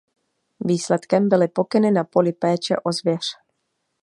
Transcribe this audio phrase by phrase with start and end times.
[0.59, 3.25] Výsledkem byly pokyny na poli péče o zvěř.